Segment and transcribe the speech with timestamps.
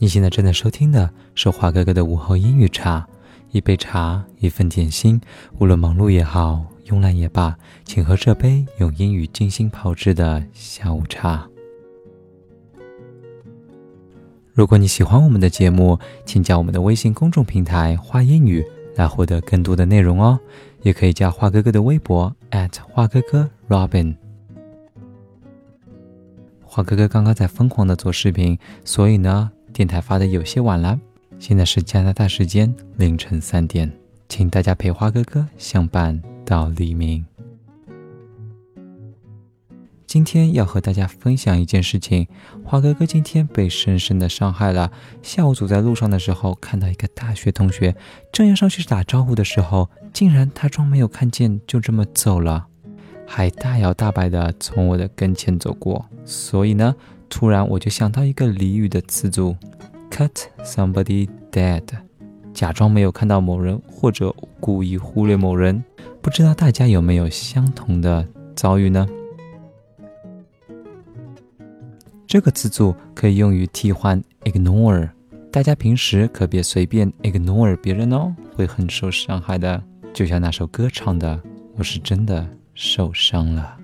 [0.00, 3.04] 你现在正在收听的是华哥哥的午后英语茶，
[3.50, 5.20] 一杯茶，一份点心，
[5.58, 11.44] 无论忙碌也好，慵懒也罢，请喝这杯用英语精心炮制的下午茶。
[14.52, 20.38] 如果你喜欢我们的节目，请加我们的微信公众平台“花英语”来获得更多的内容哦，
[20.82, 22.32] 也可以加华哥哥的微博
[22.92, 24.14] 华哥哥 Robin。
[26.62, 29.50] 华哥哥刚刚在疯狂的做视频，所以呢。
[29.78, 30.98] 电台发的有些晚了，
[31.38, 33.88] 现在是加拿大时间凌晨三点，
[34.28, 37.24] 请大家陪花哥哥相伴到黎明。
[40.04, 42.26] 今天要和大家分享一件事情，
[42.64, 44.90] 花哥哥今天被深深的伤害了。
[45.22, 47.94] 下午走在路上的时候，看到一个大学同学，
[48.32, 52.66] 正要上去打招呼的时候，竟然他装没有看见，就这么走了，
[53.24, 56.04] 还大摇大摆的从我的跟前走过。
[56.24, 56.96] 所以呢。
[57.28, 59.54] 突然，我就想到一个俚语的词组
[60.10, 60.30] ，cut
[60.62, 61.82] somebody dead，
[62.52, 65.82] 假装没有看到某人，或者故意忽略某人。
[66.20, 68.26] 不知道大家有没有相同的
[68.56, 69.06] 遭遇呢？
[72.26, 75.08] 这个词组可以用于替换 ignore，
[75.50, 79.82] 大家平时可别随便 ignore 别人哦，会很受伤害的。
[80.12, 81.40] 就像那首歌唱的
[81.76, 83.77] ：“我是真的受伤了。”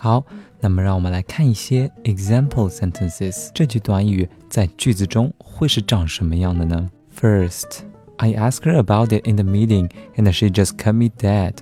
[0.00, 0.24] 好，
[0.60, 3.50] 那么让我们来看一些 example sentences。
[3.52, 6.88] 这句短语在句子中会是长什么样的呢
[7.20, 7.80] ？First,
[8.18, 11.54] I ask her about it in the meeting, and she just cut me dead.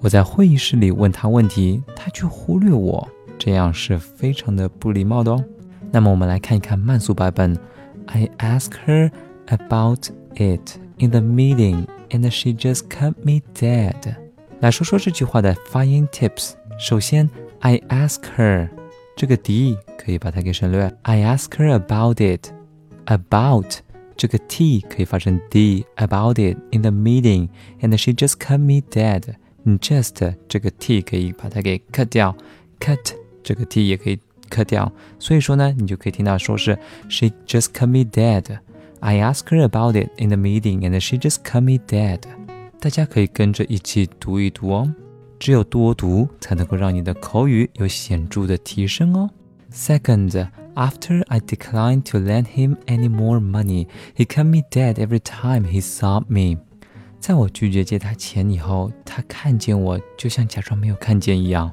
[0.00, 3.06] 我在会议室里问她问题，她却忽略我，
[3.38, 5.44] 这样是非常的不礼貌的哦。
[5.90, 7.56] 那么我们来看一看慢速版本。
[8.06, 9.10] I ask her
[9.46, 14.16] about it in the meeting, and she just cut me dead.
[14.60, 16.52] 来说说这句话的发音 tips。
[16.78, 17.28] 首先
[17.61, 18.69] I ask her，
[19.15, 20.91] 这个 d 可以把它给省略。
[21.01, 23.79] I ask her about it，about
[24.15, 29.23] 这个 t 可以发成 d about it in the meeting，and she just cut me dead。
[29.63, 32.35] 你 just 这个 t 可以把它给 cut 掉，
[32.79, 34.19] cut 这个 t 也可以
[34.49, 34.91] cut 掉。
[35.19, 36.77] 所以说呢，你就可以听到说是
[37.09, 41.61] she just cut me dead。I ask her about it in the meeting，and she just cut
[41.61, 42.21] me dead。
[42.79, 44.93] 大家可以跟着一起读一读哦。
[45.41, 49.29] 只有多读才能够让你的口语有显着的提升哦。
[49.71, 55.67] Second, after I declined to lend him any more money, he cut me dead every time
[55.67, 56.59] he saw me.
[57.19, 61.71] 在我拒绝借他钱以后，他看见我就像假装没有看见一样。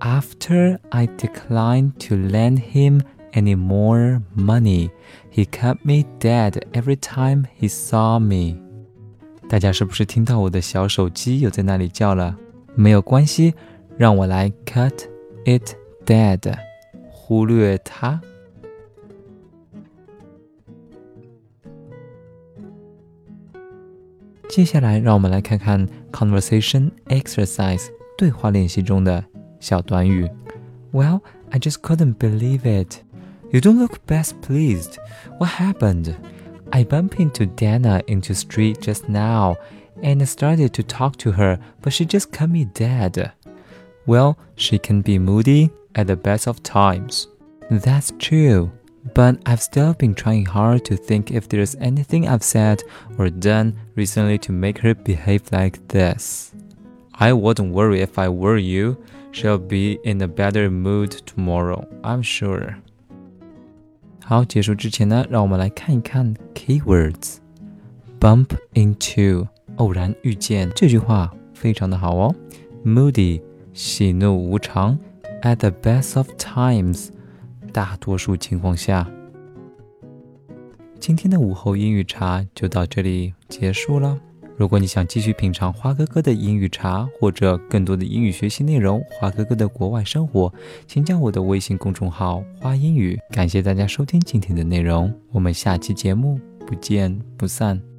[0.00, 3.02] After I declined to lend him
[3.32, 4.90] any more money,
[5.32, 8.58] he cut me dead every time he saw me.
[9.48, 12.36] 大家是不是听到我的小手机又在那里叫了？
[12.74, 13.54] 没有关系，
[13.96, 15.06] 让我来 cut
[15.44, 15.74] it
[16.04, 16.56] dead，
[17.10, 18.20] 忽略它。
[24.48, 27.86] 接下来，让我们来看看 conversation exercise
[28.18, 29.24] 对话练习中的
[29.60, 30.28] 小短语。
[30.92, 31.20] Well,
[31.50, 32.96] I just couldn't believe it.
[33.52, 34.96] You don't look best pleased.
[35.38, 36.14] What happened?
[36.70, 39.56] I bumped into Dana into street just now
[40.02, 43.32] and I started to talk to her, but she just cut me dead.
[44.06, 47.28] Well, she can be moody at the best of times.
[47.70, 48.70] That's true.
[49.14, 52.82] But I've still been trying hard to think if there's anything I've said
[53.18, 56.52] or done recently to make her behave like this.
[57.14, 58.98] I wouldn't worry if I were you.
[59.32, 62.76] She'll be in a better mood tomorrow, I'm sure.
[64.24, 72.35] 好，结束之前呢，让我们来看一看 keywords。Bump into 偶然遇见这句话非常的好哦
[72.85, 73.41] ，moody
[73.73, 74.97] 喜怒无常
[75.41, 77.09] ，at the best of times
[77.71, 79.09] 大多数情况下。
[80.99, 84.17] 今天的午后英语茶就到这里结束了。
[84.57, 90.51] 如果你想继续品尝花哥哥的英语茶，或者更多的英语学习内容，花哥哥的国外生活，
[90.87, 93.19] 请加我的微信公众号“花英语”。
[93.31, 97.94] 感谢大家收听今天的内容，我们下期节目不见不散。